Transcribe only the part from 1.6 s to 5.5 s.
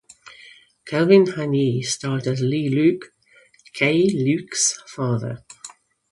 starred as Lee Luke, Keye Luke's father.